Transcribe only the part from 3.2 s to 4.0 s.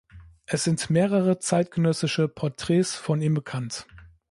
ihm bekannt.